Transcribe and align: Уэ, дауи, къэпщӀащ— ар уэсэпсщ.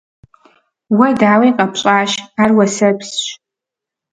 Уэ, 0.97 1.09
дауи, 1.19 1.49
къэпщӀащ— 1.57 2.11
ар 2.41 2.51
уэсэпсщ. 2.55 3.19